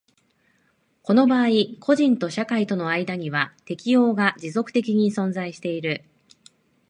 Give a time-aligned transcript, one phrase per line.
[1.03, 1.49] この場合
[1.79, 6.03] 個人と社会との間には適応が持続的に存在している。